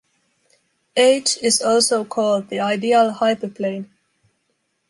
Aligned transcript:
"H" 0.97 1.37
is 1.43 1.61
also 1.61 2.03
called 2.03 2.49
the 2.49 2.59
ideal 2.59 3.13
hyperplane. 3.13 3.87